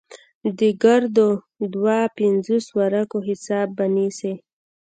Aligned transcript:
د 0.59 0.61
ګردو 0.83 1.29
دوه 1.73 1.99
پينځوس 2.17 2.65
ورقو 2.77 3.17
حساب 3.27 3.67
به 3.77 3.85
نيسې. 3.95 4.33